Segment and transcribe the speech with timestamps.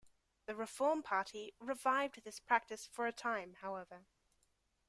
[0.47, 4.07] The Reform Party revived this practice for a time, however.